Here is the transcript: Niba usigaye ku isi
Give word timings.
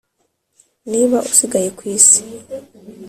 Niba 0.91 1.17
usigaye 1.29 1.69
ku 1.77 1.83
isi 1.95 2.21